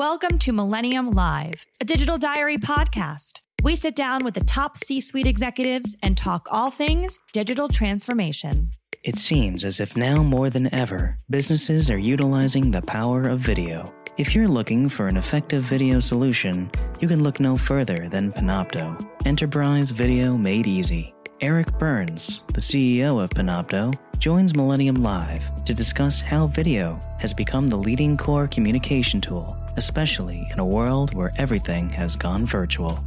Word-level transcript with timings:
Welcome 0.00 0.38
to 0.38 0.52
Millennium 0.52 1.10
Live, 1.10 1.66
a 1.78 1.84
digital 1.84 2.16
diary 2.16 2.56
podcast. 2.56 3.40
We 3.62 3.76
sit 3.76 3.94
down 3.94 4.24
with 4.24 4.32
the 4.32 4.42
top 4.42 4.78
C 4.78 4.98
suite 4.98 5.26
executives 5.26 5.94
and 6.02 6.16
talk 6.16 6.48
all 6.50 6.70
things 6.70 7.18
digital 7.34 7.68
transformation. 7.68 8.70
It 9.04 9.18
seems 9.18 9.62
as 9.62 9.78
if 9.78 9.98
now 9.98 10.22
more 10.22 10.48
than 10.48 10.72
ever, 10.72 11.18
businesses 11.28 11.90
are 11.90 11.98
utilizing 11.98 12.70
the 12.70 12.80
power 12.80 13.28
of 13.28 13.40
video. 13.40 13.92
If 14.16 14.34
you're 14.34 14.48
looking 14.48 14.88
for 14.88 15.06
an 15.06 15.18
effective 15.18 15.64
video 15.64 16.00
solution, 16.00 16.70
you 17.00 17.06
can 17.06 17.22
look 17.22 17.38
no 17.38 17.58
further 17.58 18.08
than 18.08 18.32
Panopto, 18.32 19.06
enterprise 19.26 19.90
video 19.90 20.34
made 20.34 20.66
easy. 20.66 21.12
Eric 21.42 21.78
Burns, 21.78 22.42
the 22.54 22.60
CEO 22.60 23.22
of 23.22 23.28
Panopto, 23.28 23.94
joins 24.18 24.54
Millennium 24.54 24.96
Live 25.02 25.44
to 25.64 25.74
discuss 25.74 26.20
how 26.20 26.46
video 26.46 26.98
has 27.18 27.34
become 27.34 27.68
the 27.68 27.76
leading 27.76 28.16
core 28.16 28.46
communication 28.46 29.20
tool, 29.20 29.56
especially 29.76 30.48
in 30.52 30.58
a 30.58 30.64
world 30.64 31.14
where 31.14 31.32
everything 31.36 31.88
has 31.90 32.16
gone 32.16 32.46
virtual. 32.46 33.02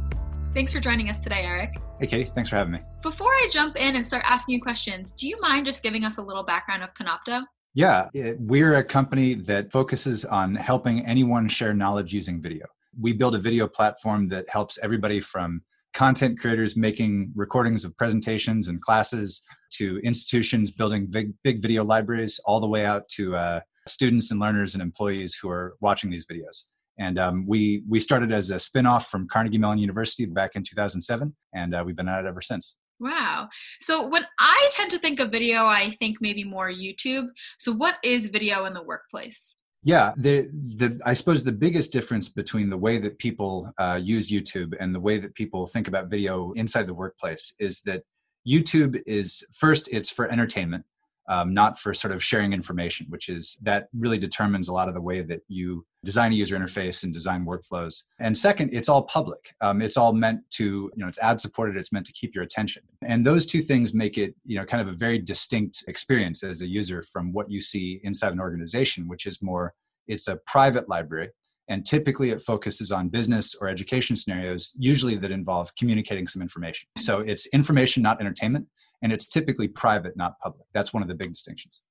Thanks 0.54 0.72
for 0.72 0.80
joining 0.80 1.08
us 1.08 1.18
today, 1.18 1.42
Eric. 1.44 1.76
Hey, 2.00 2.06
Katie. 2.06 2.30
Thanks 2.34 2.50
for 2.50 2.56
having 2.56 2.74
me. 2.74 2.80
Before 3.02 3.30
I 3.30 3.48
jump 3.50 3.76
in 3.76 3.96
and 3.96 4.06
start 4.06 4.22
asking 4.26 4.54
you 4.54 4.62
questions, 4.62 5.12
do 5.12 5.26
you 5.26 5.40
mind 5.40 5.66
just 5.66 5.82
giving 5.82 6.04
us 6.04 6.18
a 6.18 6.22
little 6.22 6.44
background 6.44 6.82
of 6.82 6.94
Panopto? 6.94 7.44
Yeah, 7.74 8.08
it, 8.14 8.40
we're 8.40 8.76
a 8.76 8.84
company 8.84 9.34
that 9.34 9.72
focuses 9.72 10.24
on 10.24 10.54
helping 10.54 11.04
anyone 11.06 11.48
share 11.48 11.74
knowledge 11.74 12.12
using 12.12 12.40
video. 12.40 12.66
We 13.00 13.12
build 13.12 13.34
a 13.34 13.38
video 13.38 13.66
platform 13.66 14.28
that 14.28 14.48
helps 14.48 14.78
everybody 14.78 15.20
from 15.20 15.62
content 15.92 16.38
creators 16.38 16.76
making 16.76 17.32
recordings 17.34 17.84
of 17.84 17.96
presentations 17.96 18.68
and 18.68 18.80
classes 18.80 19.42
to 19.70 19.98
institutions 20.04 20.70
building 20.70 21.06
big 21.06 21.32
big 21.42 21.62
video 21.62 21.84
libraries 21.84 22.40
all 22.44 22.60
the 22.60 22.66
way 22.66 22.84
out 22.84 23.08
to 23.08 23.34
uh, 23.34 23.60
students 23.86 24.30
and 24.30 24.40
learners 24.40 24.74
and 24.74 24.82
employees 24.82 25.36
who 25.40 25.48
are 25.48 25.76
watching 25.80 26.10
these 26.10 26.26
videos 26.26 26.64
and 26.98 27.18
um, 27.18 27.46
we 27.46 27.82
we 27.88 27.98
started 27.98 28.32
as 28.32 28.50
a 28.50 28.58
spin-off 28.58 29.08
from 29.08 29.26
carnegie 29.28 29.58
mellon 29.58 29.78
university 29.78 30.26
back 30.26 30.56
in 30.56 30.62
2007 30.62 31.34
and 31.54 31.74
uh, 31.74 31.82
we've 31.84 31.96
been 31.96 32.08
at 32.08 32.24
it 32.24 32.26
ever 32.26 32.40
since 32.40 32.76
Wow. 33.00 33.48
So 33.80 34.06
when 34.06 34.24
I 34.38 34.68
tend 34.72 34.90
to 34.92 34.98
think 34.98 35.20
of 35.20 35.30
video, 35.30 35.66
I 35.66 35.90
think 35.98 36.18
maybe 36.20 36.44
more 36.44 36.70
YouTube. 36.70 37.26
So 37.58 37.72
what 37.72 37.96
is 38.02 38.28
video 38.28 38.66
in 38.66 38.72
the 38.72 38.82
workplace? 38.82 39.54
Yeah, 39.82 40.12
the 40.16 40.48
the 40.76 40.98
I 41.04 41.12
suppose 41.12 41.44
the 41.44 41.52
biggest 41.52 41.92
difference 41.92 42.30
between 42.30 42.70
the 42.70 42.78
way 42.78 42.96
that 42.98 43.18
people 43.18 43.70
uh, 43.78 44.00
use 44.02 44.30
YouTube 44.30 44.74
and 44.80 44.94
the 44.94 45.00
way 45.00 45.18
that 45.18 45.34
people 45.34 45.66
think 45.66 45.88
about 45.88 46.08
video 46.08 46.52
inside 46.52 46.86
the 46.86 46.94
workplace 46.94 47.52
is 47.58 47.82
that 47.82 48.02
YouTube 48.48 49.02
is 49.06 49.44
first 49.52 49.88
it's 49.92 50.08
for 50.08 50.30
entertainment, 50.30 50.84
um, 51.28 51.54
not 51.54 51.78
for 51.78 51.94
sort 51.94 52.12
of 52.12 52.22
sharing 52.22 52.52
information, 52.52 53.06
which 53.08 53.28
is 53.28 53.58
that 53.62 53.88
really 53.96 54.18
determines 54.18 54.68
a 54.68 54.72
lot 54.72 54.88
of 54.88 54.94
the 54.94 55.00
way 55.00 55.22
that 55.22 55.40
you 55.48 55.86
design 56.04 56.32
a 56.32 56.34
user 56.34 56.56
interface 56.56 57.02
and 57.02 57.14
design 57.14 57.46
workflows. 57.46 58.02
And 58.20 58.36
second, 58.36 58.70
it's 58.72 58.88
all 58.88 59.02
public. 59.02 59.54
Um, 59.62 59.80
it's 59.80 59.96
all 59.96 60.12
meant 60.12 60.40
to, 60.52 60.64
you 60.64 61.02
know, 61.02 61.08
it's 61.08 61.18
ad 61.18 61.40
supported. 61.40 61.76
It's 61.76 61.92
meant 61.92 62.06
to 62.06 62.12
keep 62.12 62.34
your 62.34 62.44
attention. 62.44 62.82
And 63.02 63.24
those 63.24 63.46
two 63.46 63.62
things 63.62 63.94
make 63.94 64.18
it, 64.18 64.34
you 64.44 64.58
know, 64.58 64.66
kind 64.66 64.86
of 64.86 64.88
a 64.88 64.96
very 64.96 65.18
distinct 65.18 65.84
experience 65.88 66.42
as 66.42 66.60
a 66.60 66.66
user 66.66 67.02
from 67.02 67.32
what 67.32 67.50
you 67.50 67.60
see 67.60 68.00
inside 68.04 68.32
an 68.32 68.40
organization, 68.40 69.08
which 69.08 69.24
is 69.26 69.42
more, 69.42 69.72
it's 70.06 70.28
a 70.28 70.36
private 70.46 70.88
library. 70.88 71.30
And 71.68 71.86
typically 71.86 72.28
it 72.28 72.42
focuses 72.42 72.92
on 72.92 73.08
business 73.08 73.54
or 73.54 73.68
education 73.68 74.16
scenarios, 74.16 74.74
usually 74.76 75.16
that 75.16 75.30
involve 75.30 75.74
communicating 75.76 76.26
some 76.26 76.42
information. 76.42 76.86
So 76.98 77.20
it's 77.20 77.46
information, 77.46 78.02
not 78.02 78.20
entertainment 78.20 78.66
and 79.04 79.12
it's 79.12 79.26
typically 79.26 79.68
private, 79.68 80.16
not 80.16 80.40
public. 80.40 80.66
That's 80.72 80.92
one 80.92 81.02
of 81.02 81.08
the 81.08 81.14
big 81.14 81.28
distinctions. 81.28 81.82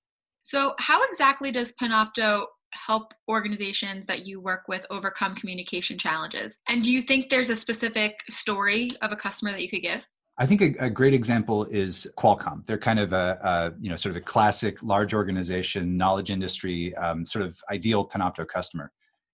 So, 0.41 0.73
how 0.79 1.01
exactly 1.09 1.51
does 1.51 1.71
Panopto 1.81 2.45
help 2.73 3.13
organizations 3.29 4.07
that 4.07 4.25
you 4.25 4.41
work 4.41 4.63
with 4.67 4.85
overcome 4.89 5.35
communication 5.35 5.97
challenges? 5.97 6.57
And 6.67 6.83
do 6.83 6.91
you 6.91 7.01
think 7.01 7.29
there's 7.29 7.51
a 7.51 7.55
specific 7.55 8.19
story 8.29 8.89
of 9.01 9.11
a 9.11 9.15
customer 9.15 9.51
that 9.51 9.61
you 9.61 9.69
could 9.69 9.83
give? 9.83 10.05
I 10.39 10.47
think 10.47 10.61
a, 10.61 10.85
a 10.85 10.89
great 10.89 11.13
example 11.13 11.65
is 11.65 12.11
Qualcomm. 12.17 12.65
They're 12.65 12.79
kind 12.79 12.99
of 12.99 13.13
a, 13.13 13.39
a, 13.43 13.71
you 13.79 13.91
know 13.91 13.95
sort 13.95 14.15
of 14.15 14.17
a 14.17 14.25
classic 14.25 14.81
large 14.81 15.13
organization, 15.13 15.95
knowledge 15.95 16.31
industry, 16.31 16.95
um, 16.95 17.25
sort 17.25 17.45
of 17.45 17.57
ideal 17.71 18.09
Panopto 18.09 18.45
customer. 18.47 18.91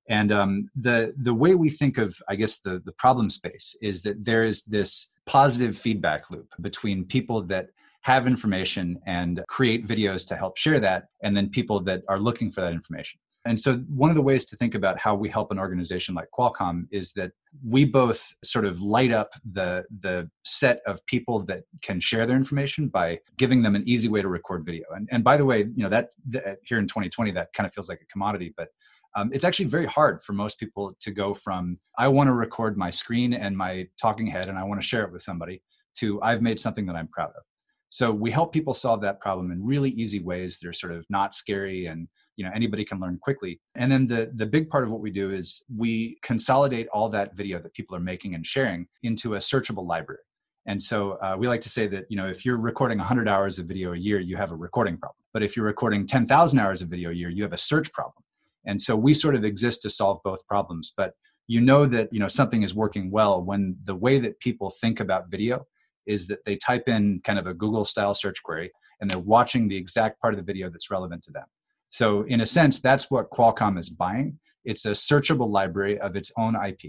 And 0.10 0.32
um, 0.32 0.70
the 0.76 1.14
the 1.18 1.34
way 1.34 1.56
we 1.56 1.70
think 1.70 1.98
of, 1.98 2.18
I 2.28 2.36
guess, 2.36 2.60
the 2.60 2.82
the 2.84 2.92
problem 2.92 3.30
space 3.30 3.78
is 3.82 4.02
that 4.02 4.26
there 4.26 4.44
is 4.44 4.64
this 4.64 5.08
positive 5.30 5.78
feedback 5.78 6.32
loop 6.32 6.48
between 6.60 7.06
people 7.06 7.44
that 7.44 7.68
have 8.02 8.26
information 8.26 9.00
and 9.06 9.44
create 9.48 9.88
videos 9.88 10.26
to 10.28 10.36
help 10.36 10.58
share 10.58 10.80
that, 10.80 11.10
and 11.22 11.38
then 11.38 11.48
people 11.50 11.80
that 11.80 12.02
are 12.10 12.18
looking 12.18 12.52
for 12.52 12.62
that 12.62 12.74
information. 12.74 13.20
And 13.46 13.60
so, 13.60 13.76
one 14.04 14.10
of 14.10 14.16
the 14.16 14.24
ways 14.24 14.44
to 14.46 14.56
think 14.56 14.74
about 14.74 15.00
how 15.00 15.14
we 15.14 15.30
help 15.30 15.52
an 15.52 15.60
organization 15.60 16.16
like 16.16 16.30
Qualcomm 16.38 16.88
is 16.92 17.14
that 17.14 17.32
we 17.64 17.86
both 17.86 18.34
sort 18.44 18.66
of 18.66 18.82
light 18.82 19.12
up 19.12 19.30
the 19.54 19.86
the 20.02 20.30
set 20.46 20.82
of 20.88 21.06
people 21.06 21.46
that 21.46 21.62
can 21.84 22.00
share 22.00 22.26
their 22.26 22.36
information 22.36 22.88
by 22.88 23.20
giving 23.38 23.62
them 23.62 23.76
an 23.76 23.84
easy 23.86 24.10
way 24.10 24.24
to 24.24 24.28
record 24.28 24.66
video. 24.66 24.86
And, 24.96 25.08
and 25.12 25.24
by 25.24 25.38
the 25.38 25.46
way, 25.46 25.60
you 25.60 25.84
know 25.84 25.90
that, 25.90 26.10
that 26.30 26.58
here 26.64 26.80
in 26.80 26.88
2020, 26.88 27.32
that 27.34 27.54
kind 27.54 27.68
of 27.68 27.74
feels 27.74 27.88
like 27.88 28.02
a 28.02 28.06
commodity, 28.06 28.52
but 28.58 28.70
um, 29.16 29.32
it's 29.34 29.44
actually 29.44 29.66
very 29.66 29.86
hard 29.86 30.22
for 30.24 30.34
most 30.34 30.60
people 30.60 30.96
to 31.00 31.12
go 31.12 31.34
from 31.34 31.78
i 31.98 32.08
want 32.08 32.28
to 32.28 32.34
record 32.34 32.78
my 32.78 32.90
screen 32.90 33.34
and 33.34 33.58
my 33.58 33.88
talking 34.00 34.28
head 34.28 34.50
and 34.50 34.58
i 34.58 34.64
want 34.64 34.80
to 34.80 34.86
share 34.86 35.04
it 35.04 35.12
with 35.12 35.22
somebody 35.22 35.62
to 35.96 36.22
i've 36.22 36.42
made 36.42 36.60
something 36.60 36.86
that 36.86 36.96
i'm 36.96 37.08
proud 37.08 37.30
of. 37.30 37.44
So 37.90 38.12
we 38.12 38.30
help 38.30 38.54
people 38.54 38.74
solve 38.74 39.02
that 39.02 39.20
problem 39.20 39.52
in 39.52 39.66
really 39.66 39.90
easy 39.92 40.20
ways 40.20 40.60
that 40.60 40.68
are 40.68 40.74
sort 40.74 40.94
of 40.94 41.06
not 41.10 41.34
scary 41.34 41.88
and 41.88 42.08
you 42.36 42.46
know 42.46 42.52
anybody 42.54 42.86
can 42.86 43.00
learn 43.00 43.18
quickly. 43.18 43.60
And 43.76 43.92
then 43.92 44.08
the 44.08 44.32
the 44.36 44.46
big 44.46 44.70
part 44.70 44.84
of 44.84 44.92
what 44.92 45.02
we 45.02 45.12
do 45.12 45.32
is 45.32 45.64
we 45.76 46.18
consolidate 46.22 46.88
all 46.90 47.10
that 47.10 47.36
video 47.36 47.60
that 47.60 47.74
people 47.74 47.96
are 47.96 48.02
making 48.02 48.36
and 48.36 48.46
sharing 48.46 48.88
into 49.04 49.36
a 49.36 49.40
searchable 49.40 49.88
library. 49.88 50.22
And 50.68 50.82
so 50.82 51.14
uh, 51.24 51.36
we 51.38 51.48
like 51.48 51.62
to 51.62 51.70
say 51.70 51.88
that 51.88 52.06
you 52.10 52.18
know 52.18 52.28
if 52.28 52.46
you're 52.46 52.58
recording 52.58 53.00
100 53.00 53.28
hours 53.28 53.58
of 53.58 53.66
video 53.66 53.94
a 53.94 53.98
year 53.98 54.20
you 54.20 54.38
have 54.38 54.52
a 54.52 54.56
recording 54.56 54.98
problem. 54.98 55.18
But 55.34 55.44
if 55.44 55.56
you're 55.56 55.66
recording 55.66 56.06
10,000 56.06 56.60
hours 56.60 56.82
of 56.82 56.90
video 56.90 57.10
a 57.10 57.14
year 57.14 57.30
you 57.30 57.44
have 57.44 57.54
a 57.54 57.58
search 57.58 57.92
problem 57.92 58.19
and 58.66 58.82
so 58.82 58.96
we 58.96 59.14
sort 59.14 59.36
of 59.36 59.44
exist 59.44 59.82
to 59.82 59.90
solve 59.90 60.20
both 60.24 60.46
problems 60.48 60.94
but 60.96 61.14
you 61.48 61.60
know 61.60 61.86
that 61.86 62.10
you 62.12 62.20
know 62.20 62.28
something 62.28 62.64
is 62.64 62.76
working 62.76 63.10
well 63.12 63.42
when 63.42 63.76
the 63.86 63.96
way 63.96 64.20
that 64.20 64.40
people 64.40 64.70
think 64.82 65.00
about 65.00 65.30
video 65.30 65.66
is 66.06 66.28
that 66.28 66.40
they 66.46 66.56
type 66.56 66.88
in 66.88 67.22
kind 67.24 67.40
of 67.40 67.48
a 67.48 67.54
google 67.54 67.86
style 67.86 68.14
search 68.14 68.42
query 68.44 68.72
and 69.00 69.10
they're 69.10 69.20
watching 69.20 69.68
the 69.68 69.78
exact 69.78 70.20
part 70.22 70.34
of 70.34 70.38
the 70.38 70.44
video 70.44 70.70
that's 70.70 70.92
relevant 70.92 71.24
to 71.24 71.32
them. 71.32 71.46
So 71.90 72.24
in 72.24 72.42
a 72.42 72.46
sense 72.46 72.80
that's 72.80 73.10
what 73.10 73.32
qualcomm 73.32 73.80
is 73.80 73.90
buying. 73.90 74.40
It's 74.66 74.86
a 74.86 74.92
searchable 74.92 75.50
library 75.50 76.00
of 76.00 76.16
its 76.16 76.32
own 76.38 76.56
ip 76.56 76.82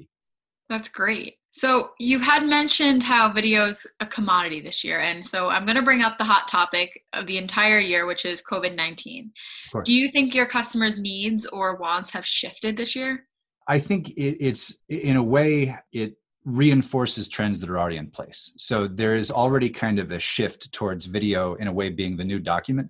that's 0.70 0.88
great. 0.88 1.34
So 1.50 1.90
you 1.98 2.20
had 2.20 2.44
mentioned 2.44 3.02
how 3.02 3.32
video's 3.32 3.84
a 3.98 4.06
commodity 4.06 4.60
this 4.60 4.84
year, 4.84 5.00
and 5.00 5.26
so 5.26 5.50
I'm 5.50 5.66
going 5.66 5.76
to 5.76 5.82
bring 5.82 6.00
up 6.00 6.16
the 6.16 6.24
hot 6.24 6.46
topic 6.46 7.02
of 7.12 7.26
the 7.26 7.36
entire 7.36 7.80
year, 7.80 8.06
which 8.06 8.24
is 8.24 8.40
COVID 8.40 8.76
nineteen. 8.76 9.32
Do 9.84 9.92
you 9.92 10.08
think 10.08 10.34
your 10.34 10.46
customers' 10.46 10.98
needs 10.98 11.44
or 11.46 11.76
wants 11.76 12.10
have 12.12 12.24
shifted 12.24 12.76
this 12.76 12.94
year? 12.94 13.26
I 13.66 13.80
think 13.80 14.10
it, 14.10 14.36
it's 14.40 14.78
in 14.88 15.16
a 15.16 15.22
way 15.22 15.76
it 15.92 16.14
reinforces 16.44 17.28
trends 17.28 17.60
that 17.60 17.68
are 17.68 17.78
already 17.78 17.98
in 17.98 18.10
place. 18.10 18.52
So 18.56 18.86
there 18.86 19.14
is 19.14 19.30
already 19.30 19.68
kind 19.68 19.98
of 19.98 20.10
a 20.10 20.18
shift 20.18 20.72
towards 20.72 21.04
video 21.04 21.54
in 21.54 21.68
a 21.68 21.72
way 21.72 21.90
being 21.90 22.16
the 22.16 22.24
new 22.24 22.38
document. 22.38 22.88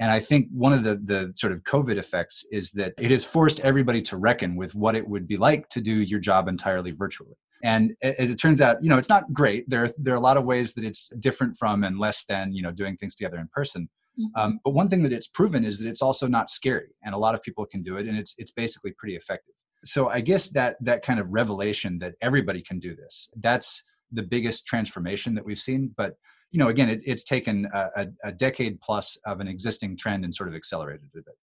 And 0.00 0.10
I 0.10 0.18
think 0.18 0.48
one 0.50 0.72
of 0.72 0.82
the, 0.82 0.96
the 0.96 1.32
sort 1.36 1.52
of 1.52 1.60
COVID 1.62 1.96
effects 1.96 2.44
is 2.50 2.72
that 2.72 2.94
it 2.98 3.10
has 3.10 3.24
forced 3.24 3.60
everybody 3.60 4.02
to 4.02 4.16
reckon 4.16 4.56
with 4.56 4.74
what 4.74 4.96
it 4.96 5.06
would 5.06 5.28
be 5.28 5.36
like 5.36 5.68
to 5.68 5.80
do 5.80 5.92
your 5.92 6.20
job 6.20 6.48
entirely 6.48 6.90
virtually. 6.90 7.36
And 7.62 7.94
as 8.02 8.30
it 8.30 8.36
turns 8.36 8.62
out, 8.62 8.82
you 8.82 8.88
know, 8.88 8.96
it's 8.96 9.10
not 9.10 9.30
great. 9.34 9.68
There, 9.68 9.92
there 9.98 10.14
are 10.14 10.16
a 10.16 10.20
lot 10.20 10.38
of 10.38 10.44
ways 10.44 10.72
that 10.74 10.84
it's 10.84 11.10
different 11.20 11.58
from 11.58 11.84
and 11.84 11.98
less 11.98 12.24
than, 12.24 12.54
you 12.54 12.62
know, 12.62 12.72
doing 12.72 12.96
things 12.96 13.14
together 13.14 13.38
in 13.38 13.48
person. 13.52 13.90
Mm-hmm. 14.18 14.40
Um, 14.40 14.60
but 14.64 14.70
one 14.70 14.88
thing 14.88 15.02
that 15.02 15.12
it's 15.12 15.26
proven 15.26 15.64
is 15.64 15.78
that 15.78 15.88
it's 15.88 16.02
also 16.02 16.26
not 16.26 16.50
scary, 16.50 16.94
and 17.04 17.14
a 17.14 17.18
lot 17.18 17.34
of 17.34 17.42
people 17.42 17.64
can 17.64 17.82
do 17.82 17.96
it, 17.96 18.08
and 18.08 18.18
it's 18.18 18.34
it's 18.38 18.50
basically 18.50 18.92
pretty 18.98 19.14
effective. 19.14 19.54
So 19.84 20.08
I 20.08 20.20
guess 20.20 20.48
that 20.50 20.76
that 20.80 21.02
kind 21.02 21.20
of 21.20 21.28
revelation 21.30 21.98
that 22.00 22.14
everybody 22.20 22.60
can 22.60 22.80
do 22.80 22.96
this, 22.96 23.30
that's 23.36 23.82
the 24.12 24.22
biggest 24.22 24.66
transformation 24.66 25.34
that 25.34 25.44
we've 25.44 25.58
seen. 25.58 25.92
But 25.96 26.14
you 26.50 26.58
know, 26.58 26.68
again, 26.68 26.88
it, 26.88 27.00
it's 27.04 27.22
taken 27.22 27.68
a, 27.72 28.06
a, 28.24 28.32
decade 28.32 28.80
plus 28.80 29.16
of 29.24 29.38
an 29.40 29.46
existing 29.46 29.96
trend 29.96 30.24
and 30.24 30.34
sort 30.34 30.48
of 30.48 30.54
accelerated 30.54 31.08
it 31.14 31.20
a 31.20 31.22
bit. 31.22 31.36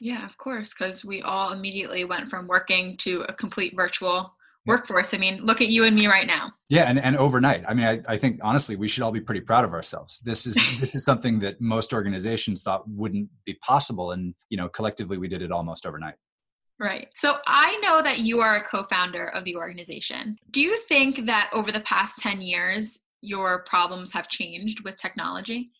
Yeah, 0.00 0.26
of 0.26 0.36
course, 0.36 0.74
because 0.74 1.04
we 1.04 1.22
all 1.22 1.52
immediately 1.52 2.04
went 2.04 2.28
from 2.28 2.46
working 2.46 2.96
to 2.98 3.22
a 3.22 3.32
complete 3.32 3.74
virtual 3.74 4.34
workforce. 4.66 5.14
I 5.14 5.18
mean, 5.18 5.44
look 5.44 5.60
at 5.60 5.68
you 5.68 5.84
and 5.84 5.94
me 5.94 6.06
right 6.06 6.26
now. 6.26 6.52
Yeah, 6.68 6.84
and, 6.84 6.98
and 6.98 7.16
overnight. 7.16 7.64
I 7.68 7.74
mean, 7.74 7.86
I, 7.86 8.00
I 8.12 8.16
think 8.16 8.40
honestly, 8.42 8.76
we 8.76 8.88
should 8.88 9.02
all 9.02 9.12
be 9.12 9.20
pretty 9.20 9.40
proud 9.40 9.64
of 9.64 9.72
ourselves. 9.72 10.20
This 10.20 10.46
is 10.46 10.58
this 10.80 10.94
is 10.94 11.04
something 11.04 11.38
that 11.40 11.60
most 11.60 11.92
organizations 11.92 12.62
thought 12.62 12.88
wouldn't 12.88 13.28
be 13.44 13.54
possible, 13.54 14.12
and 14.12 14.34
you 14.48 14.56
know, 14.56 14.68
collectively, 14.68 15.18
we 15.18 15.28
did 15.28 15.42
it 15.42 15.52
almost 15.52 15.86
overnight. 15.86 16.14
Right. 16.80 17.08
So 17.14 17.36
I 17.46 17.78
know 17.82 18.02
that 18.02 18.20
you 18.20 18.40
are 18.40 18.56
a 18.56 18.62
co-founder 18.62 19.28
of 19.28 19.44
the 19.44 19.56
organization. 19.56 20.36
Do 20.50 20.60
you 20.60 20.76
think 20.76 21.26
that 21.26 21.50
over 21.52 21.70
the 21.70 21.80
past 21.80 22.18
10 22.18 22.40
years, 22.40 23.00
your 23.20 23.62
problems 23.64 24.12
have 24.12 24.28
changed 24.28 24.84
with 24.84 24.96
technology? 24.96 25.70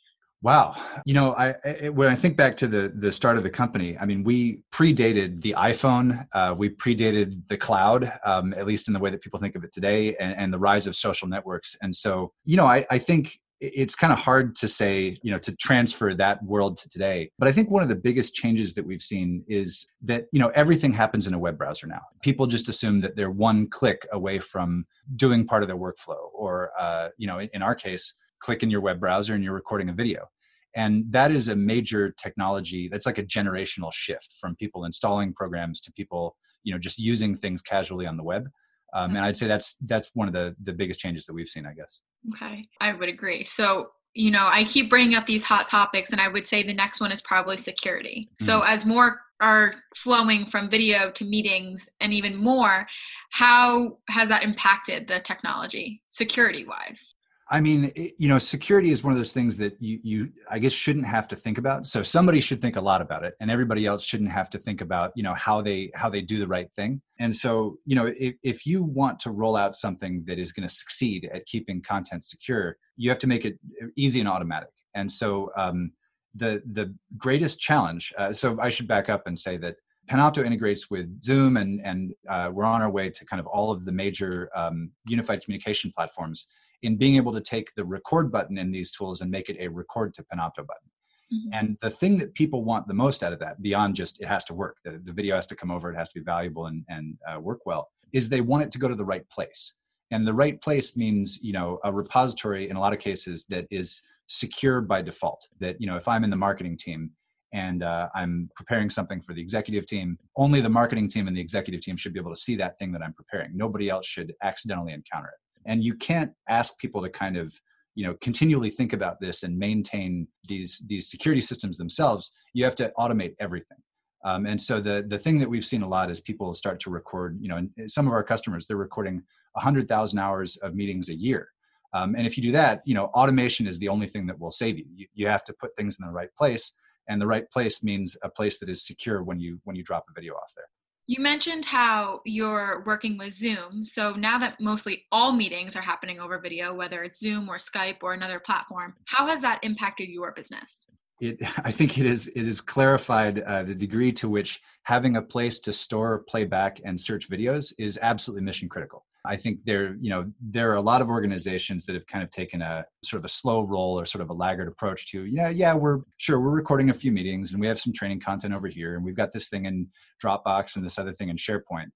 Wow. 0.45 0.75
You 1.07 1.15
know, 1.15 1.35
I, 1.35 1.55
I, 1.65 1.89
when 1.89 2.09
I 2.09 2.15
think 2.15 2.37
back 2.37 2.55
to 2.59 2.69
the 2.69 2.93
the 2.95 3.11
start 3.11 3.39
of 3.39 3.43
the 3.43 3.51
company, 3.51 3.97
I 3.97 4.05
mean, 4.05 4.23
we 4.23 4.61
predated 4.71 5.41
the 5.41 5.55
iPhone, 5.57 6.27
uh, 6.35 6.55
we 6.57 6.69
predated 6.69 7.49
the 7.49 7.57
cloud, 7.57 8.13
um, 8.27 8.53
at 8.53 8.67
least 8.67 8.87
in 8.87 8.93
the 8.93 9.01
way 9.01 9.09
that 9.09 9.23
people 9.23 9.41
think 9.41 9.57
of 9.57 9.65
it 9.65 9.73
today, 9.73 10.15
and, 10.17 10.37
and 10.37 10.53
the 10.53 10.59
rise 10.59 10.87
of 10.87 10.97
social 10.97 11.27
networks. 11.29 11.77
And 11.81 11.95
so, 11.95 12.31
you 12.45 12.59
know, 12.59 12.67
I, 12.67 12.85
I 12.91 12.99
think 12.99 13.41
it's 13.75 13.95
kind 13.95 14.13
of 14.13 14.19
hard 14.19 14.55
to 14.57 14.69
say, 14.69 15.17
you 15.23 15.31
know, 15.31 15.39
to 15.39 15.55
transfer 15.57 16.15
that 16.15 16.43
world 16.43 16.77
to 16.79 16.89
today. 16.89 17.31
But 17.39 17.49
I 17.49 17.53
think 17.53 17.71
one 17.71 17.83
of 17.83 17.89
the 17.89 17.97
biggest 17.97 18.35
changes 18.35 18.75
that 18.75 18.87
we've 18.87 19.03
seen 19.03 19.45
is 19.49 19.87
that, 20.03 20.27
you 20.33 20.41
know, 20.41 20.49
everything 20.55 20.93
happens 20.93 21.27
in 21.27 21.35
a 21.35 21.39
web 21.39 21.59
browser 21.59 21.87
now. 21.87 22.03
People 22.23 22.47
just 22.47 22.69
assume 22.69 23.01
that 23.01 23.17
they're 23.17 23.31
one 23.31 23.69
click 23.69 24.07
away 24.13 24.39
from 24.39 24.87
doing 25.17 25.47
part 25.47 25.63
of 25.63 25.69
their 25.69 25.79
workflow, 25.79 26.29
or, 26.35 26.71
uh, 26.79 27.09
you 27.17 27.27
know, 27.27 27.41
in 27.41 27.63
our 27.63 27.75
case, 27.75 28.15
click 28.39 28.63
in 28.63 28.71
your 28.71 28.81
web 28.81 29.01
browser 29.01 29.35
and 29.35 29.43
you're 29.43 29.55
recording 29.55 29.89
a 29.89 29.93
video 29.93 30.29
and 30.77 31.05
that 31.11 31.31
is 31.31 31.49
a 31.49 31.57
major 31.57 32.11
technology 32.11 32.89
that's 32.89 33.07
like 33.07 33.19
a 33.19 33.23
generational 33.23 33.93
shift 33.93 34.35
from 34.41 34.57
people 34.57 34.85
installing 34.85 35.33
programs 35.33 35.81
to 35.81 35.93
people 35.93 36.37
you 36.63 36.73
know 36.73 36.79
just 36.79 36.99
using 36.99 37.37
things 37.37 37.63
casually 37.63 38.07
on 38.07 38.17
the 38.17 38.23
web 38.23 38.49
um, 38.95 39.11
and 39.17 39.25
i'd 39.25 39.37
say 39.37 39.47
that's 39.47 39.75
that's 39.83 40.11
one 40.15 40.29
of 40.29 40.35
the 40.35 40.55
the 40.63 40.73
biggest 40.73 41.01
changes 41.01 41.27
that 41.27 41.35
we've 41.35 41.49
seen 41.49 41.67
i 41.67 41.73
guess. 41.73 42.01
Okay. 42.33 42.67
I 42.81 42.95
would 42.95 43.11
agree. 43.11 43.45
So 43.45 43.91
you 44.15 44.31
know 44.31 44.47
i 44.51 44.65
keep 44.65 44.89
bringing 44.89 45.17
up 45.17 45.27
these 45.27 45.45
hot 45.45 45.67
topics 45.67 46.11
and 46.13 46.21
i 46.21 46.29
would 46.29 46.47
say 46.47 46.63
the 46.63 46.73
next 46.73 47.01
one 47.01 47.13
is 47.13 47.21
probably 47.23 47.57
security. 47.57 48.29
Mm-hmm. 48.31 48.45
so 48.45 48.61
as 48.61 48.87
more 48.87 49.21
are 49.41 49.75
flowing 49.97 50.47
from 50.47 50.71
video 50.71 51.11
to 51.11 51.25
meetings 51.25 51.89
and 52.01 52.15
even 52.15 52.37
more 52.37 52.87
how 53.31 53.99
has 54.09 54.29
that 54.29 54.45
impacted 54.45 55.09
the 55.09 55.19
technology 55.21 56.01
security 56.09 56.65
wise 56.65 57.15
I 57.55 57.61
mean, 57.61 57.93
you 58.19 58.29
know, 58.29 58.39
security 58.39 58.91
is 58.91 59.05
one 59.05 59.13
of 59.13 59.17
those 59.17 59.33
things 59.33 59.57
that 59.59 59.77
you, 59.81 60.01
you, 60.03 60.33
I 60.51 60.59
guess, 60.59 60.73
shouldn't 60.73 61.07
have 61.07 61.29
to 61.29 61.37
think 61.37 61.57
about. 61.57 61.87
So 61.87 62.03
somebody 62.03 62.41
should 62.41 62.61
think 62.61 62.75
a 62.75 62.81
lot 62.81 63.01
about 63.01 63.25
it, 63.25 63.35
and 63.39 63.49
everybody 63.49 63.87
else 63.87 64.05
shouldn't 64.05 64.33
have 64.33 64.51
to 64.51 64.59
think 64.59 64.81
about, 64.81 65.13
you 65.15 65.23
know, 65.23 65.35
how 65.35 65.63
they 65.63 65.93
how 65.95 66.11
they 66.11 66.21
do 66.21 66.41
the 66.41 66.49
right 66.49 66.69
thing. 66.75 67.01
And 67.21 67.33
so, 67.33 67.77
you 67.85 67.95
know, 67.95 68.07
if, 68.19 68.35
if 68.43 68.67
you 68.67 68.83
want 68.83 69.21
to 69.21 69.31
roll 69.31 69.55
out 69.55 69.77
something 69.77 70.25
that 70.27 70.41
is 70.41 70.53
going 70.53 70.67
to 70.67 70.75
succeed 70.75 71.31
at 71.33 71.47
keeping 71.47 71.81
content 71.81 72.25
secure, 72.25 72.77
you 72.97 73.09
have 73.09 73.21
to 73.21 73.29
make 73.29 73.45
it 73.45 73.57
easy 73.97 74.19
and 74.19 74.29
automatic. 74.29 74.73
And 74.97 75.11
so, 75.13 75.53
um, 75.57 75.93
the 76.35 76.61
the 76.73 76.93
greatest 77.17 77.61
challenge. 77.61 78.13
Uh, 78.19 78.33
so 78.33 78.59
I 78.61 78.69
should 78.69 78.89
back 78.89 79.09
up 79.09 79.29
and 79.29 79.39
say 79.39 79.59
that 79.59 79.77
Panopto 80.11 80.45
integrates 80.45 80.91
with 80.91 81.23
Zoom, 81.23 81.57
and 81.57 81.81
and 81.87 82.15
uh, 82.29 82.51
we're 82.53 82.65
on 82.65 82.83
our 82.83 82.91
way 82.91 83.11
to 83.11 83.25
kind 83.25 83.39
of 83.39 83.47
all 83.47 83.71
of 83.71 83.85
the 83.85 83.93
major 83.93 84.51
um, 84.57 84.91
unified 85.07 85.45
communication 85.45 85.93
platforms 85.97 86.49
in 86.85 86.97
being 86.97 87.17
able 87.17 87.33
to 87.33 87.41
take 87.41 87.75
the 87.75 87.85
record 87.85 88.31
button 88.31 88.59
in 88.59 88.71
these 88.71 88.91
tools 88.93 89.23
and 89.23 89.31
make 89.31 89.49
it 89.49 89.57
a 89.59 89.69
record 89.69 90.15
to 90.15 90.23
Panopto 90.23 90.59
button. 90.59 90.91
Mm-hmm. 91.33 91.49
And 91.53 91.79
the 91.81 91.91
thing 91.91 92.19
that 92.19 92.35
people 92.35 92.63
want 92.63 92.87
the 92.87 92.95
most 92.95 93.23
out 93.23 93.33
of 93.33 93.39
that, 93.41 93.61
beyond 93.63 93.97
just 93.97 94.21
it 94.21 94.29
has 94.29 94.45
to 94.45 94.55
work, 94.55 94.77
the, 94.85 95.01
the 95.03 95.13
video 95.13 95.35
has 95.35 95.47
to 95.47 95.57
come 95.57 95.71
over, 95.71 95.91
it 95.91 95.97
has 95.97 96.11
to 96.11 96.21
be 96.21 96.25
valuable 96.25 96.67
and, 96.67 96.85
and 96.89 97.17
uh, 97.29 97.41
work 97.41 97.61
well, 97.65 97.89
is 98.13 98.29
they 98.29 98.43
want 98.43 98.63
it 98.63 98.71
to 98.73 98.79
go 98.79 98.89
to 98.89 98.95
the 98.95 99.05
right 99.05 99.29
place. 99.31 99.73
And 100.11 100.27
the 100.27 100.35
right 100.35 100.61
place 100.61 100.97
means, 100.97 101.39
you 101.43 101.53
know, 101.53 101.81
a 101.85 101.93
repository 101.93 102.69
in 102.69 102.77
a 102.77 102.81
lot 102.81 102.93
of 102.93 102.99
cases 102.99 103.47
that 103.49 103.67
is 103.71 104.03
secure 104.27 104.83
by 104.83 105.01
default. 105.01 105.49
That, 105.61 105.81
you 105.81 105.87
know, 105.87 105.97
if 105.97 106.07
I'm 106.07 106.23
in 106.23 106.31
the 106.31 106.37
marketing 106.37 106.77
team 106.77 107.11
and 107.55 107.83
uh, 107.83 108.09
I'm 108.15 108.51
preparing 108.55 108.91
something 108.91 109.23
for 109.23 109.33
the 109.33 109.41
executive 109.41 109.87
team, 109.87 110.19
only 110.37 110.61
the 110.61 110.69
marketing 110.69 111.09
team 111.09 111.29
and 111.29 111.37
the 111.37 111.41
executive 111.41 111.81
team 111.81 111.97
should 111.97 112.13
be 112.13 112.21
able 112.21 112.35
to 112.35 112.41
see 112.41 112.57
that 112.57 112.79
thing 112.79 112.93
that 112.93 113.03
I'm 113.03 113.15
preparing. 113.15 113.57
Nobody 113.57 113.89
else 113.89 114.07
should 114.07 114.35
accidentally 114.43 114.93
encounter 114.93 115.29
it 115.29 115.44
and 115.67 115.85
you 115.85 115.95
can't 115.95 116.33
ask 116.49 116.79
people 116.79 117.03
to 117.03 117.09
kind 117.09 117.37
of 117.37 117.59
you 117.95 118.07
know 118.07 118.15
continually 118.21 118.71
think 118.71 118.93
about 118.93 119.21
this 119.21 119.43
and 119.43 119.57
maintain 119.59 120.27
these 120.49 120.83
these 120.89 121.11
security 121.11 121.41
systems 121.41 121.77
themselves. 121.77 122.31
You 122.53 122.65
have 122.65 122.75
to 122.77 122.93
automate 122.99 123.35
everything. 123.41 123.79
Um, 124.25 124.47
and 124.47 124.61
so 124.61 124.81
the 124.81 125.05
the 125.07 125.19
thing 125.19 125.39
that 125.39 125.49
we've 125.49 125.65
seen 125.65 125.83
a 125.83 125.89
lot 125.89 126.11
is 126.11 126.21
people 126.21 126.55
start 126.55 126.81
to 126.81 126.91
record 126.91 127.39
you 127.41 127.49
know 127.49 127.67
some 127.87 128.07
of 128.07 128.13
our 128.13 128.25
customers 128.25 128.67
they're 128.67 128.77
recording 128.77 129.23
100000 129.53 130.19
hours 130.19 130.57
of 130.59 130.75
meetings 130.75 131.09
a 131.09 131.15
year. 131.15 131.49
Um, 131.93 132.17
and 132.17 132.27
if 132.27 132.37
you 132.37 132.43
do 132.43 132.53
that 132.53 132.83
you 132.85 132.95
know 132.95 133.07
automation 133.07 133.67
is 133.67 133.79
the 133.79 133.89
only 133.89 134.09
thing 134.09 134.27
that 134.27 134.39
will 134.39 134.51
save 134.51 134.79
you. 134.79 134.87
you 134.95 135.07
you 135.15 135.29
have 135.29 135.45
to 135.45 135.55
put 135.61 135.77
things 135.77 135.97
in 135.99 136.07
the 136.07 136.13
right 136.13 136.35
place 136.37 136.73
and 137.09 137.21
the 137.21 137.27
right 137.27 137.49
place 137.51 137.85
means 137.85 138.17
a 138.23 138.29
place 138.29 138.59
that 138.59 138.69
is 138.69 138.87
secure 138.87 139.23
when 139.23 139.39
you 139.39 139.61
when 139.65 139.77
you 139.77 139.85
drop 139.85 140.05
a 140.11 140.13
video 140.15 140.35
off 140.35 140.53
there 140.57 140.67
you 141.07 141.21
mentioned 141.21 141.65
how 141.67 142.23
you're 142.25 142.83
working 142.87 143.19
with 143.19 143.33
Zoom. 143.33 143.85
So 143.85 144.13
now 144.13 144.39
that 144.39 144.61
mostly 144.61 145.05
all 145.13 145.33
meetings 145.33 145.77
are 145.77 145.83
happening 145.83 146.19
over 146.19 146.39
video, 146.39 146.73
whether 146.75 147.03
it's 147.03 147.21
Zoom 147.21 147.49
or 147.49 147.57
Skype 147.57 147.99
or 148.03 148.15
another 148.15 148.41
platform, 148.41 148.95
how 149.05 149.27
has 149.27 149.43
that 149.43 149.63
impacted 149.63 150.09
your 150.09 150.33
business? 150.33 150.87
It, 151.25 151.39
I 151.65 151.71
think 151.71 151.99
it 151.99 152.07
is 152.07 152.29
it 152.29 152.47
is 152.47 152.61
clarified 152.61 153.41
uh, 153.41 153.63
the 153.63 153.75
degree 153.75 154.13
to 154.13 154.29
which 154.29 154.61
having 154.85 155.17
a 155.17 155.23
place 155.23 155.59
to 155.61 155.73
store, 155.73 156.25
playback, 156.29 156.81
and 156.85 157.01
search 157.01 157.31
videos 157.31 157.73
is 157.79 157.99
absolutely 158.03 158.45
mission 158.45 158.69
critical. 158.69 159.05
I 159.27 159.37
think 159.37 159.65
there, 159.65 159.97
you 160.01 160.11
know, 160.11 160.31
there 160.39 160.71
are 160.71 160.75
a 160.75 160.83
lot 160.83 161.01
of 161.01 161.09
organizations 161.09 161.87
that 161.87 161.95
have 161.95 162.07
kind 162.07 162.23
of 162.23 162.31
taken 162.31 162.61
a 162.61 162.85
sort 163.03 163.21
of 163.21 163.25
a 163.25 163.29
slow 163.29 163.63
roll 163.63 163.99
or 163.99 164.05
sort 164.05 164.21
of 164.21 164.29
a 164.29 164.35
laggard 164.35 164.69
approach 164.69 165.11
to, 165.13 165.25
know, 165.25 165.49
yeah, 165.49 165.75
we're 165.75 166.01
sure 166.19 166.39
we're 166.39 166.51
recording 166.51 166.91
a 166.91 166.95
few 166.95 167.11
meetings 167.11 167.53
and 167.53 167.61
we 167.61 167.67
have 167.67 167.81
some 167.81 167.95
training 167.95 168.21
content 168.21 168.53
over 168.53 168.69
here 168.69 168.97
and 168.97 169.05
we've 169.05 169.17
got 169.17 169.33
this 169.33 169.49
thing 169.49 169.65
in 169.65 169.89
Dropbox 170.23 170.77
and 170.77 170.85
this 170.85 170.99
other 170.99 171.13
thing 171.13 171.31
in 171.31 171.37
SharePoint. 171.37 171.87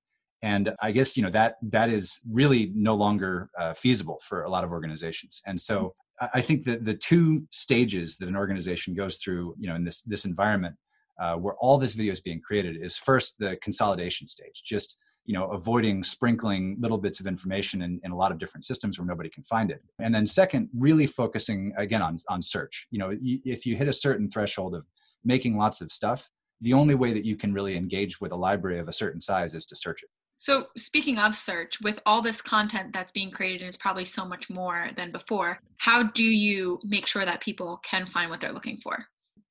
And 0.41 0.73
I 0.81 0.91
guess 0.91 1.17
you 1.17 1.23
know 1.23 1.31
that 1.31 1.57
that 1.63 1.91
is 1.91 2.21
really 2.31 2.73
no 2.75 2.95
longer 2.95 3.51
uh, 3.59 3.75
feasible 3.75 4.21
for 4.23 4.45
a 4.45 4.51
lot 4.51 4.65
of 4.65 4.71
organizations. 4.71 5.43
And 5.47 5.61
so 5.61 5.95
I 6.35 6.41
think 6.41 6.65
that 6.65 6.85
the 6.85 6.95
two 6.95 7.47
stages 7.51 8.17
that 8.19 8.29
an 8.29 8.37
organization 8.37 8.95
goes 8.95 9.19
through, 9.19 9.55
you 9.59 9.69
know, 9.69 9.75
in 9.75 9.85
this 9.85 10.03
this 10.03 10.25
environment 10.25 10.77
uh, 11.21 11.35
where 11.35 11.55
all 11.55 11.79
this 11.79 11.95
video 11.95 12.13
is 12.13 12.21
being 12.21 12.41
created 12.41 12.77
is 12.77 12.97
first 12.97 13.37
the 13.39 13.57
consolidation 13.57 14.27
stage, 14.27 14.63
just 14.65 14.97
you 15.27 15.35
know 15.35 15.47
avoiding 15.51 16.03
sprinkling 16.03 16.77
little 16.81 16.99
bits 16.99 17.21
of 17.21 17.27
information 17.27 17.83
in, 17.83 18.01
in 18.05 18.11
a 18.11 18.17
lot 18.17 18.33
of 18.33 18.39
different 18.39 18.65
systems 18.65 18.99
where 18.99 19.07
nobody 19.07 19.29
can 19.29 19.45
find 19.45 19.71
it. 19.71 19.83
And 19.99 20.15
then 20.15 20.27
second 20.27 20.69
really 20.77 21.07
focusing 21.07 21.73
again 21.77 22.03
on 22.03 22.19
on 22.29 22.43
search. 22.43 22.87
You 22.91 22.99
know 22.99 23.17
if 23.21 23.67
you 23.67 23.77
hit 23.77 23.89
a 23.89 23.93
certain 23.93 24.31
threshold 24.31 24.75
of 24.75 24.87
making 25.25 25.57
lots 25.57 25.81
of 25.81 25.93
stuff 25.93 26.31
the 26.61 26.73
only 26.73 26.95
way 26.95 27.13
that 27.13 27.25
you 27.25 27.37
can 27.37 27.53
really 27.53 27.77
engage 27.77 28.21
with 28.21 28.33
a 28.33 28.37
library 28.37 28.79
of 28.79 28.89
a 28.89 28.93
certain 28.93 29.21
size 29.21 29.55
is 29.55 29.65
to 29.67 29.77
search 29.77 30.03
it 30.03 30.09
so 30.39 30.69
speaking 30.77 31.19
of 31.19 31.35
search 31.35 31.81
with 31.81 31.99
all 32.07 32.23
this 32.23 32.41
content 32.41 32.93
that's 32.93 33.13
being 33.13 33.31
created 33.31 33.61
and 33.61 33.69
it's 33.69 33.77
probably 33.77 34.05
so 34.05 34.25
much 34.25 34.49
more 34.49 34.89
than 34.97 35.11
before 35.11 35.61
how 35.79 36.03
do 36.03 36.25
you 36.25 36.79
make 36.85 37.07
sure 37.07 37.25
that 37.25 37.41
people 37.41 37.79
can 37.79 38.05
find 38.05 38.31
what 38.31 38.41
they're 38.41 38.53
looking 38.53 38.77
for? 38.77 38.99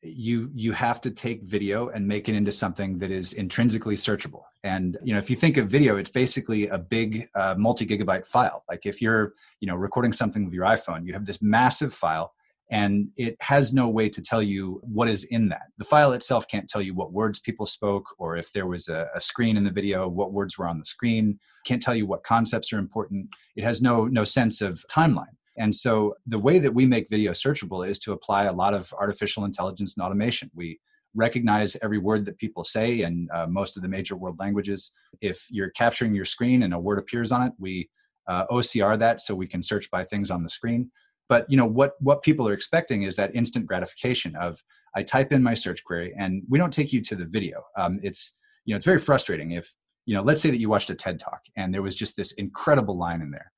You 0.03 0.51
you 0.53 0.73
have 0.73 1.01
to 1.01 1.11
take 1.11 1.41
video 1.41 1.89
and 1.89 2.07
make 2.07 2.29
it 2.29 2.35
into 2.35 2.51
something 2.51 2.99
that 2.99 3.09
is 3.09 3.33
intrinsically 3.33 3.95
searchable. 3.95 4.43
And 4.63 4.97
you 5.03 5.13
know 5.13 5.19
if 5.19 5.29
you 5.29 5.35
think 5.35 5.57
of 5.57 5.69
video 5.69 5.97
it's 5.97 6.09
basically 6.09 6.67
a 6.67 6.77
big 6.77 7.29
uh, 7.33 7.55
multi 7.57 7.85
gigabyte 7.85 8.27
file. 8.27 8.63
Like 8.69 8.85
if 8.85 9.01
you're 9.01 9.33
you 9.59 9.67
know 9.67 9.75
recording 9.75 10.13
something 10.13 10.45
with 10.45 10.53
your 10.53 10.65
iphone 10.65 11.05
you 11.05 11.13
have 11.13 11.25
this 11.25 11.41
massive 11.41 11.93
file 11.93 12.33
and 12.69 13.07
it 13.15 13.37
has 13.39 13.73
no 13.73 13.87
way 13.87 14.09
to 14.09 14.21
tell 14.21 14.41
you 14.41 14.81
what 14.83 15.07
is 15.07 15.23
in 15.25 15.49
that 15.49 15.67
the 15.77 15.85
file 15.85 16.13
itself 16.13 16.47
can't 16.47 16.67
tell 16.67 16.81
you 16.81 16.93
what 16.93 17.13
words 17.13 17.39
people 17.39 17.65
spoke 17.65 18.05
or 18.17 18.35
if 18.35 18.51
there 18.51 18.67
was 18.67 18.89
a, 18.89 19.07
a 19.15 19.21
screen 19.21 19.55
in 19.55 19.63
the 19.63 19.71
video 19.71 20.07
what 20.07 20.33
words 20.33 20.57
were 20.57 20.67
on 20.67 20.79
the 20.79 20.85
screen 20.85 21.39
can't 21.65 21.81
tell 21.81 21.95
you 21.95 22.05
what 22.05 22.23
concepts 22.23 22.73
are 22.73 22.79
important 22.79 23.27
it 23.55 23.63
has 23.63 23.81
no 23.81 24.05
no 24.05 24.23
sense 24.23 24.61
of 24.61 24.83
timeline 24.91 25.37
and 25.57 25.73
so 25.73 26.15
the 26.27 26.39
way 26.39 26.59
that 26.59 26.73
we 26.73 26.85
make 26.85 27.09
video 27.09 27.31
searchable 27.31 27.87
is 27.87 27.97
to 27.99 28.13
apply 28.13 28.45
a 28.45 28.53
lot 28.53 28.73
of 28.73 28.93
artificial 28.93 29.43
intelligence 29.43 29.97
and 29.97 30.05
automation. 30.05 30.51
We 30.53 30.79
recognize 31.15 31.75
every 31.81 31.97
word 31.97 32.25
that 32.25 32.37
people 32.37 32.63
say 32.63 33.01
in 33.01 33.27
uh, 33.33 33.47
most 33.47 33.75
of 33.75 33.81
the 33.81 33.89
major 33.89 34.15
world 34.15 34.37
languages. 34.39 34.91
If 35.19 35.47
you're 35.49 35.71
capturing 35.71 36.13
your 36.13 36.25
screen 36.25 36.61
and 36.61 36.73
a 36.73 36.79
word 36.79 36.99
appears 36.99 37.31
on 37.31 37.41
it, 37.41 37.53
we 37.57 37.89
uh, 38.27 38.45
OCR 38.47 38.99
that 38.99 39.21
so 39.21 39.33
we 39.33 39.47
can 39.47 39.63
search 39.63 39.89
by 39.89 40.03
things 40.03 40.29
on 40.29 40.43
the 40.43 40.49
screen. 40.49 40.91
But 41.29 41.45
you 41.49 41.57
know 41.57 41.65
what 41.65 41.93
what 41.99 42.23
people 42.23 42.47
are 42.47 42.53
expecting 42.53 43.03
is 43.03 43.15
that 43.17 43.35
instant 43.35 43.65
gratification 43.65 44.35
of 44.35 44.63
I 44.95 45.03
type 45.03 45.31
in 45.31 45.43
my 45.43 45.53
search 45.53 45.83
query 45.83 46.13
and 46.17 46.43
we 46.49 46.57
don't 46.57 46.73
take 46.73 46.93
you 46.93 47.01
to 47.01 47.15
the 47.15 47.25
video. 47.25 47.63
Um, 47.77 47.99
it's 48.01 48.33
you 48.65 48.73
know 48.73 48.77
it's 48.77 48.85
very 48.85 48.99
frustrating 48.99 49.51
if 49.51 49.73
you 50.05 50.15
know 50.15 50.21
let's 50.21 50.41
say 50.41 50.49
that 50.49 50.59
you 50.59 50.69
watched 50.69 50.89
a 50.89 50.95
TED 50.95 51.19
talk 51.19 51.41
and 51.55 51.73
there 51.73 51.81
was 51.81 51.95
just 51.95 52.15
this 52.15 52.31
incredible 52.33 52.97
line 52.97 53.21
in 53.21 53.31
there 53.31 53.51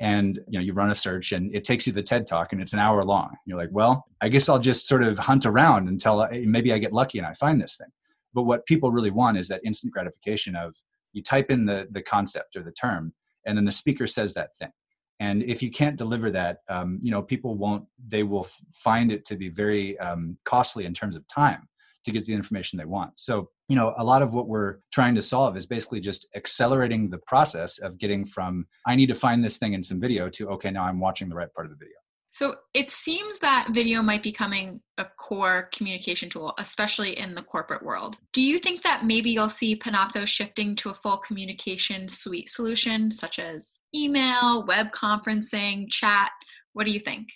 and 0.00 0.40
you 0.48 0.58
know 0.58 0.64
you 0.64 0.72
run 0.72 0.90
a 0.90 0.94
search 0.94 1.32
and 1.32 1.54
it 1.54 1.64
takes 1.64 1.86
you 1.86 1.92
to 1.92 1.96
the 1.96 2.02
ted 2.02 2.26
talk 2.26 2.52
and 2.52 2.60
it's 2.60 2.72
an 2.72 2.78
hour 2.78 3.04
long. 3.04 3.34
You're 3.46 3.58
like 3.58 3.70
well 3.72 4.04
i 4.20 4.28
guess 4.28 4.48
i'll 4.48 4.58
just 4.58 4.86
sort 4.86 5.02
of 5.02 5.18
hunt 5.18 5.46
around 5.46 5.88
until 5.88 6.22
I, 6.22 6.44
maybe 6.46 6.72
i 6.72 6.78
get 6.78 6.92
lucky 6.92 7.18
and 7.18 7.26
i 7.26 7.32
find 7.32 7.60
this 7.60 7.76
thing. 7.76 7.88
But 8.34 8.42
what 8.42 8.66
people 8.66 8.90
really 8.90 9.10
want 9.10 9.38
is 9.38 9.48
that 9.48 9.62
instant 9.64 9.92
gratification 9.92 10.54
of 10.54 10.76
you 11.12 11.22
type 11.22 11.50
in 11.50 11.64
the 11.64 11.86
the 11.90 12.02
concept 12.02 12.56
or 12.56 12.62
the 12.62 12.72
term 12.72 13.14
and 13.46 13.56
then 13.56 13.64
the 13.64 13.72
speaker 13.72 14.06
says 14.06 14.34
that 14.34 14.56
thing 14.58 14.70
and 15.20 15.42
if 15.42 15.62
you 15.62 15.70
can't 15.70 15.96
deliver 15.96 16.30
that 16.30 16.58
um, 16.68 16.98
you 17.02 17.10
know 17.10 17.22
people 17.22 17.54
won't 17.54 17.84
they 18.08 18.22
will 18.22 18.46
find 18.72 19.10
it 19.10 19.24
to 19.24 19.36
be 19.36 19.48
very 19.48 19.98
um, 19.98 20.36
costly 20.44 20.84
in 20.84 20.94
terms 20.94 21.16
of 21.16 21.26
time 21.26 21.68
to 22.06 22.12
get 22.12 22.24
the 22.24 22.32
information 22.32 22.78
they 22.78 22.84
want. 22.84 23.18
So, 23.18 23.50
you 23.68 23.74
know, 23.74 23.92
a 23.98 24.04
lot 24.04 24.22
of 24.22 24.32
what 24.32 24.46
we're 24.46 24.76
trying 24.92 25.16
to 25.16 25.22
solve 25.22 25.56
is 25.56 25.66
basically 25.66 26.00
just 26.00 26.28
accelerating 26.36 27.10
the 27.10 27.18
process 27.18 27.78
of 27.78 27.98
getting 27.98 28.24
from 28.24 28.66
I 28.86 28.94
need 28.94 29.08
to 29.08 29.14
find 29.14 29.44
this 29.44 29.58
thing 29.58 29.74
in 29.74 29.82
some 29.82 30.00
video 30.00 30.30
to 30.30 30.48
okay, 30.50 30.70
now 30.70 30.84
I'm 30.84 31.00
watching 31.00 31.28
the 31.28 31.34
right 31.34 31.52
part 31.52 31.66
of 31.66 31.72
the 31.72 31.76
video. 31.76 31.96
So 32.30 32.56
it 32.74 32.90
seems 32.90 33.38
that 33.38 33.68
video 33.70 34.02
might 34.02 34.22
be 34.22 34.30
becoming 34.30 34.80
a 34.98 35.06
core 35.18 35.64
communication 35.72 36.28
tool, 36.28 36.54
especially 36.58 37.18
in 37.18 37.34
the 37.34 37.42
corporate 37.42 37.82
world. 37.82 38.18
Do 38.32 38.42
you 38.42 38.58
think 38.58 38.82
that 38.82 39.06
maybe 39.06 39.30
you'll 39.30 39.48
see 39.48 39.76
Panopto 39.76 40.26
shifting 40.26 40.74
to 40.76 40.90
a 40.90 40.94
full 40.94 41.16
communication 41.18 42.08
suite 42.08 42.48
solution, 42.48 43.10
such 43.10 43.38
as 43.38 43.78
email, 43.94 44.66
web 44.66 44.90
conferencing, 44.92 45.88
chat? 45.88 46.30
What 46.74 46.86
do 46.86 46.92
you 46.92 47.00
think? 47.00 47.28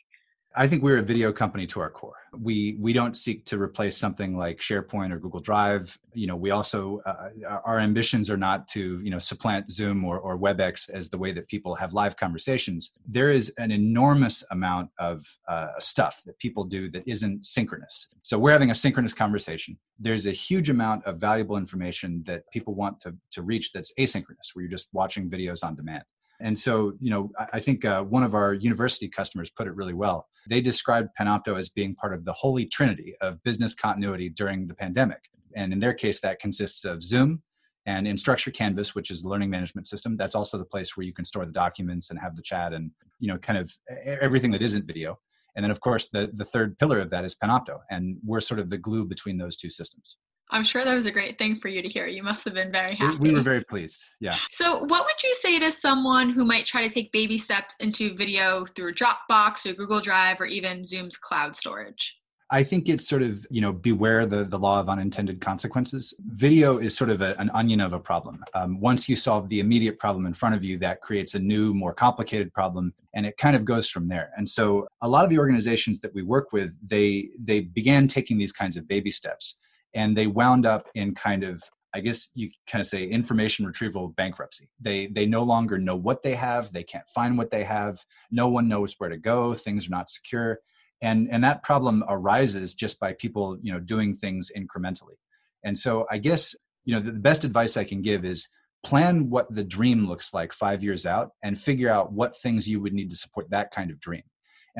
I 0.57 0.67
think 0.67 0.83
we're 0.83 0.99
a 0.99 1.03
video 1.03 1.33
company 1.33 1.65
to 1.69 1.81
our 1.81 1.91
core. 1.91 2.17
We 2.37 2.77
we 2.81 2.93
don't 2.93 3.17
seek 3.17 3.45
to 3.47 3.61
replace 3.61 3.97
something 3.97 4.37
like 4.37 4.59
SharePoint 4.59 5.13
or 5.13 5.19
Google 5.19 5.39
Drive. 5.39 5.97
You 6.13 6.27
know, 6.27 6.35
we 6.35 6.51
also 6.51 7.01
uh, 7.07 7.29
our 7.65 7.79
ambitions 7.79 8.29
are 8.31 8.37
not 8.37 8.67
to 8.69 9.01
you 9.01 9.11
know 9.11 9.19
supplant 9.21 9.71
Zoom 9.71 10.05
or, 10.05 10.19
or 10.19 10.37
WebEx 10.37 10.91
as 10.91 11.09
the 11.09 11.19
way 11.19 11.33
that 11.33 11.47
people 11.47 11.77
have 11.77 11.95
live 11.95 12.17
conversations. 12.17 12.91
There 13.07 13.31
is 13.31 13.53
an 13.59 13.71
enormous 13.71 14.43
amount 14.51 14.91
of 14.99 15.25
uh, 15.47 15.79
stuff 15.79 16.21
that 16.27 16.37
people 16.41 16.65
do 16.65 16.91
that 16.91 17.05
isn't 17.07 17.47
synchronous. 17.47 18.09
So 18.23 18.37
we're 18.37 18.53
having 18.53 18.73
a 18.73 18.75
synchronous 18.75 19.15
conversation. 19.15 19.79
There's 20.01 20.27
a 20.27 20.33
huge 20.33 20.69
amount 20.69 21.05
of 21.07 21.19
valuable 21.19 21.59
information 21.59 22.25
that 22.27 22.43
people 22.53 22.75
want 22.75 22.99
to 23.01 23.15
to 23.33 23.43
reach 23.43 23.71
that's 23.73 23.93
asynchronous, 24.01 24.55
where 24.55 24.65
you're 24.65 24.71
just 24.71 24.89
watching 24.93 25.31
videos 25.31 25.63
on 25.65 25.77
demand. 25.77 26.03
And 26.41 26.57
so, 26.57 26.95
you 27.01 27.11
know, 27.11 27.31
I 27.53 27.61
think 27.61 27.85
uh, 27.85 28.03
one 28.03 28.23
of 28.23 28.35
our 28.35 28.55
university 28.55 29.09
customers 29.09 29.51
put 29.51 29.67
it 29.67 29.75
really 29.77 29.95
well. 29.95 30.27
They 30.49 30.61
described 30.61 31.11
Panopto 31.19 31.59
as 31.59 31.69
being 31.69 31.95
part 31.95 32.15
of 32.15 32.25
the 32.25 32.33
holy 32.33 32.67
trinity 32.67 33.15
of 33.21 33.43
business 33.43 33.75
continuity 33.75 34.31
during 34.31 34.67
the 34.67 34.75
pandemic. 34.75 35.29
And 35.55 35.73
in 35.73 35.81
their 35.81 35.95
case, 35.95 36.21
that 36.21 36.41
consists 36.41 36.85
of 36.85 37.03
Zoom 37.03 37.43
and 37.87 38.07
Instructure 38.07 38.53
Canvas, 38.53 38.95
which 38.95 39.11
is 39.11 39.23
the 39.23 39.29
learning 39.29 39.51
management 39.51 39.87
system. 39.87 40.17
That's 40.17 40.35
also 40.35 40.59
the 40.59 40.65
place 40.65 40.97
where 40.97 41.05
you 41.05 41.13
can 41.13 41.25
store 41.25 41.45
the 41.45 41.53
documents 41.53 42.11
and 42.11 42.19
have 42.19 42.37
the 42.37 42.43
chat 42.43 42.73
and, 42.73 42.91
you 43.19 43.29
know, 43.29 43.39
kind 43.39 43.59
of 43.59 43.73
everything 44.05 44.51
that 44.53 44.63
isn't 44.63 44.87
video. 44.87 45.19
And 45.57 45.65
then, 45.65 45.71
of 45.71 45.81
course, 45.81 46.09
the, 46.13 46.31
the 46.33 46.45
third 46.45 46.79
pillar 46.79 47.01
of 47.01 47.11
that 47.11 47.25
is 47.25 47.35
Panopto. 47.35 47.81
And 47.91 48.19
we're 48.25 48.41
sort 48.41 48.61
of 48.61 48.71
the 48.71 48.79
glue 48.79 49.05
between 49.05 49.39
those 49.39 49.57
two 49.57 49.71
systems. 49.71 50.17
I'm 50.51 50.65
sure 50.65 50.85
that 50.85 50.95
was 50.95 51.07
a 51.07 51.11
great 51.11 51.39
thing 51.39 51.57
for 51.57 51.69
you 51.69 51.81
to 51.83 51.89
hear. 51.89 52.07
You 52.07 52.23
must 52.23 52.45
have 52.45 52.55
been 52.55 52.73
very 52.73 52.95
happy. 52.95 53.19
We, 53.19 53.29
we 53.31 53.35
were 53.35 53.41
very 53.41 53.65
pleased. 53.65 54.05
Yeah. 54.21 54.37
So, 54.51 54.81
what 54.85 55.05
would 55.05 55.23
you 55.23 55.33
say 55.35 55.59
to 55.59 55.71
someone 55.71 56.31
who 56.31 56.45
might 56.45 56.67
try 56.67 56.83
to 56.83 56.91
take 56.91 57.13
baby 57.13 57.39
steps 57.39 57.77
into 57.81 58.15
video 58.17 58.65
through 58.67 58.95
Dropbox 58.95 59.67
or 59.67 59.75
Google 59.75 60.01
Drive 60.01 60.41
or 60.41 60.47
even 60.47 60.85
Zoom's 60.85 61.17
cloud 61.17 61.55
storage? 61.55 62.17
I 62.53 62.65
think 62.65 62.89
it's 62.89 63.07
sort 63.07 63.23
of, 63.23 63.47
you 63.49 63.61
know, 63.61 63.73
beware 63.73 64.27
the, 64.27 64.43
the 64.43 64.59
law 64.59 64.81
of 64.81 64.89
unintended 64.89 65.41
consequences. 65.41 66.13
Video 66.31 66.79
is 66.79 66.97
sort 66.97 67.09
of 67.09 67.21
a, 67.21 67.39
an 67.39 67.49
onion 67.51 67.81
of 67.81 67.93
a 67.93 68.01
problem. 68.01 68.45
Um, 68.55 68.81
once 68.81 69.09
you 69.09 69.15
solve 69.15 69.49
the 69.49 69.61
immediate 69.61 70.01
problem 70.01 70.27
in 70.27 70.35
front 70.35 70.57
of 70.57 70.65
you, 70.65 70.77
that 70.79 71.01
creates 71.01 71.37
a 71.37 71.39
new, 71.39 71.73
more 71.73 71.95
complicated 71.95 72.53
problem, 72.53 72.93
and 73.15 73.25
it 73.25 73.37
kind 73.37 73.55
of 73.55 73.65
goes 73.65 73.89
from 73.89 74.09
there. 74.09 74.33
And 74.37 74.49
so 74.49 74.89
a 75.01 75.09
lot 75.09 75.23
of 75.23 75.31
the 75.31 75.39
organizations 75.39 76.01
that 76.01 76.13
we 76.13 76.23
work 76.23 76.53
with, 76.53 76.77
they 76.83 77.29
they 77.39 77.61
began 77.61 78.09
taking 78.09 78.37
these 78.37 78.53
kinds 78.53 78.77
of 78.77 78.89
baby 78.89 79.13
steps 79.13 79.57
and 79.95 80.17
they 80.17 80.27
wound 80.27 80.67
up 80.67 80.89
in 80.95 81.15
kind 81.15 81.45
of 81.45 81.63
I 81.93 82.01
guess 82.01 82.31
you 82.35 82.51
kind 82.69 82.81
of 82.81 82.87
say 82.87 83.05
information 83.05 83.67
retrieval 83.67 84.09
bankruptcy. 84.09 84.71
They 84.81 85.09
they 85.09 85.27
no 85.27 85.43
longer 85.43 85.79
know 85.79 85.97
what 85.97 86.23
they 86.23 86.35
have. 86.35 86.73
They 86.73 86.85
can't 86.85 87.09
find 87.09 87.37
what 87.37 87.51
they 87.51 87.65
have. 87.65 88.05
No 88.31 88.49
one 88.49 88.69
knows 88.69 88.95
where 88.99 89.11
to 89.11 89.17
go. 89.17 89.55
Things 89.55 89.87
are 89.87 89.91
not 89.91 90.11
secure, 90.11 90.61
and 91.03 91.29
and 91.31 91.43
that 91.43 91.65
problem 91.65 92.05
arises 92.09 92.75
just 92.75 93.01
by 93.01 93.13
people 93.15 93.59
you 93.61 93.73
know 93.73 93.81
doing 93.81 94.15
things 94.15 94.53
incrementally. 94.57 95.19
And 95.65 95.77
so 95.77 96.07
I 96.11 96.19
guess 96.19 96.55
you 96.85 96.95
know 96.95 97.01
the, 97.01 97.13
the 97.13 97.19
best 97.19 97.45
advice 97.45 97.77
I 97.77 97.85
can 97.85 98.03
give 98.03 98.25
is 98.25 98.49
plan 98.85 99.29
what 99.29 99.53
the 99.55 99.65
dream 99.65 100.09
looks 100.09 100.33
like 100.33 100.53
five 100.53 100.83
years 100.83 101.05
out 101.05 101.31
and 101.43 101.59
figure 101.59 101.91
out 101.91 102.13
what 102.13 102.37
things 102.41 102.69
you 102.69 102.81
would 102.81 102.95
need 102.95 103.11
to 103.11 103.17
support 103.17 103.51
that 103.51 103.71
kind 103.73 103.91
of 103.91 104.01
dream. 104.01 104.23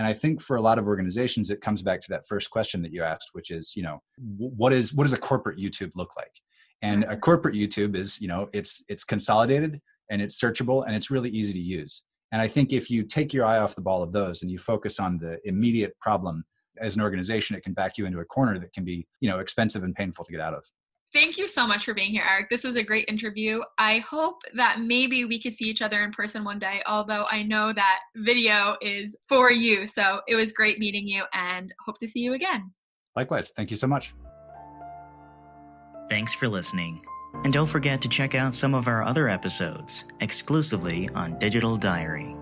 And 0.01 0.07
I 0.07 0.15
think 0.15 0.41
for 0.41 0.57
a 0.57 0.63
lot 0.63 0.79
of 0.79 0.87
organizations, 0.87 1.51
it 1.51 1.61
comes 1.61 1.83
back 1.83 2.01
to 2.01 2.07
that 2.09 2.27
first 2.27 2.49
question 2.49 2.81
that 2.81 2.91
you 2.91 3.03
asked, 3.03 3.29
which 3.35 3.51
is, 3.51 3.77
you 3.77 3.83
know, 3.83 4.01
what 4.39 4.73
is 4.73 4.95
what 4.95 5.05
does 5.05 5.13
a 5.13 5.19
corporate 5.19 5.59
YouTube 5.59 5.91
look 5.95 6.17
like? 6.17 6.33
And 6.81 7.05
a 7.05 7.09
mm-hmm. 7.09 7.21
corporate 7.21 7.55
YouTube 7.55 7.95
is, 7.95 8.19
you 8.19 8.27
know, 8.27 8.49
it's 8.55 8.83
it's 8.89 9.05
consolidated 9.05 9.79
and 10.11 10.23
it's 10.23 10.41
searchable 10.41 10.87
and 10.87 10.97
it's 10.97 11.11
really 11.11 11.29
easy 11.29 11.53
to 11.53 11.59
use. 11.59 12.03
And 12.33 12.41
I 12.41 12.49
think 12.49 12.73
if 12.73 12.91
you 12.91 13.03
take 13.03 13.35
your 13.35 13.45
eye 13.45 13.59
off 13.59 13.75
the 13.75 13.83
ball 13.83 14.03
of 14.03 14.11
those 14.11 14.41
and 14.41 14.51
you 14.51 14.59
focus 14.59 14.99
on 15.01 15.19
the 15.19 15.37
immediate 15.45 15.93
problem 16.01 16.45
as 16.81 16.97
an 16.97 17.03
organization, 17.03 17.55
it 17.55 17.63
can 17.63 17.75
back 17.75 17.99
you 17.99 18.07
into 18.07 18.21
a 18.21 18.25
corner 18.25 18.59
that 18.59 18.73
can 18.73 18.87
be, 18.87 19.07
you 19.21 19.29
know, 19.29 19.41
expensive 19.41 19.83
and 19.83 19.95
painful 19.95 20.25
to 20.25 20.33
get 20.33 20.41
out 20.41 20.55
of. 20.55 20.65
Thank 21.13 21.39
you 21.39 21.49
so 21.49 21.67
much 21.67 21.85
for 21.85 21.93
being 21.93 22.13
here, 22.13 22.25
Eric. 22.29 22.51
This 22.51 22.63
was 22.63 22.77
a 22.77 22.85
great 22.85 23.09
interview. 23.09 23.63
I 23.79 23.99
hope 23.99 24.43
that 24.55 24.81
maybe 24.81 25.25
we 25.25 25.41
could 25.41 25.53
see 25.53 25.65
each 25.65 25.83
other 25.83 26.05
in 26.05 26.13
person 26.13 26.45
one 26.45 26.61
day, 26.61 26.83
although 26.87 27.27
I 27.29 27.43
know 27.43 27.73
that 27.73 28.01
video 28.17 28.77
is 28.81 29.17
for 29.29 29.51
you. 29.51 29.89
So 29.89 30.21
it 30.29 30.37
was 30.37 30.53
great 30.53 30.79
meeting 30.79 31.09
you 31.09 31.25
and 31.33 31.75
hope 31.85 31.99
to 31.99 32.07
see 32.07 32.21
you 32.21 32.35
again. 32.35 32.71
Likewise. 33.17 33.51
Thank 33.57 33.71
you 33.71 33.77
so 33.77 33.89
much. 33.89 34.15
Thanks 36.09 36.33
for 36.33 36.47
listening. 36.47 37.05
And 37.45 37.53
don't 37.53 37.67
forget 37.67 38.01
to 38.03 38.09
check 38.09 38.37
out 38.37 38.55
some 38.55 38.75
of 38.75 38.87
our 38.87 39.03
other 39.03 39.29
episodes 39.29 40.05
exclusively 40.21 41.09
on 41.11 41.39
Digital 41.39 41.77
Diary. 41.77 42.37